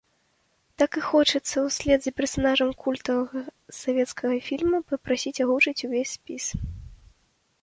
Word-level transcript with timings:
Так 0.81 0.97
і 1.01 1.03
хочацца 1.09 1.57
ўслед 1.65 1.99
за 2.07 2.13
персанажам 2.21 2.71
культавага 2.85 3.39
савецкага 3.81 4.35
фільма 4.47 4.77
папрасіць 4.89 5.37
агучыць 5.47 5.79
увесь 5.91 6.13
спіс. 6.19 6.45